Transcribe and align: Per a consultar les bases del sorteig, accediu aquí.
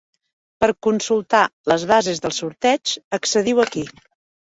Per 0.63 0.69
a 0.71 0.73
consultar 0.87 1.43
les 1.73 1.87
bases 1.93 2.25
del 2.27 2.37
sorteig, 2.41 2.99
accediu 3.23 3.67
aquí. 3.71 3.89